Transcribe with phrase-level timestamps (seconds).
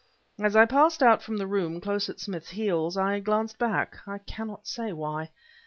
[0.39, 4.17] As I passed out from the room close at Smith's heels, I glanced back, I
[4.17, 5.29] cannot say why.